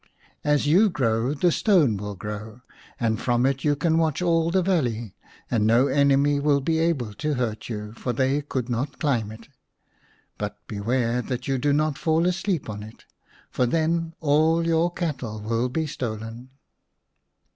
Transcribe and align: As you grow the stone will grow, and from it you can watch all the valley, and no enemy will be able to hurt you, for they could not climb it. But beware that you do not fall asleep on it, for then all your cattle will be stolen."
As 0.43 0.65
you 0.65 0.89
grow 0.89 1.35
the 1.35 1.51
stone 1.51 1.95
will 1.95 2.15
grow, 2.15 2.61
and 2.99 3.21
from 3.21 3.45
it 3.45 3.63
you 3.63 3.75
can 3.75 3.99
watch 3.99 4.19
all 4.19 4.49
the 4.49 4.63
valley, 4.63 5.13
and 5.51 5.67
no 5.67 5.85
enemy 5.85 6.39
will 6.39 6.59
be 6.59 6.79
able 6.79 7.13
to 7.13 7.35
hurt 7.35 7.69
you, 7.69 7.93
for 7.93 8.11
they 8.11 8.41
could 8.41 8.67
not 8.67 8.97
climb 8.97 9.31
it. 9.31 9.47
But 10.39 10.57
beware 10.65 11.21
that 11.21 11.47
you 11.47 11.59
do 11.59 11.71
not 11.71 11.99
fall 11.99 12.25
asleep 12.25 12.67
on 12.67 12.81
it, 12.81 13.05
for 13.51 13.67
then 13.67 14.15
all 14.21 14.65
your 14.65 14.91
cattle 14.91 15.39
will 15.39 15.69
be 15.69 15.85
stolen." 15.85 16.49